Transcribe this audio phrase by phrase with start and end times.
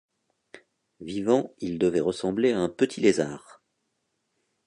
[0.99, 3.61] Vivant il devait ressembler à un petit lézard.